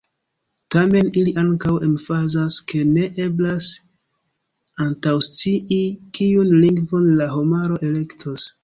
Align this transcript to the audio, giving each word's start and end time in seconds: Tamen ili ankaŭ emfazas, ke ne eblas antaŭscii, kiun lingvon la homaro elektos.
Tamen 0.75 1.09
ili 1.21 1.33
ankaŭ 1.41 1.73
emfazas, 1.87 2.57
ke 2.73 2.81
ne 2.95 3.05
eblas 3.27 3.69
antaŭscii, 4.89 5.83
kiun 6.19 6.59
lingvon 6.65 7.11
la 7.23 7.33
homaro 7.37 7.81
elektos. 7.93 8.55